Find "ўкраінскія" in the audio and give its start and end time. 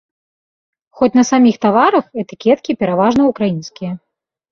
3.31-3.91